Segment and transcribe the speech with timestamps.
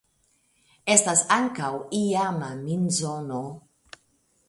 [0.93, 3.47] Estas ankaŭ iama minzono.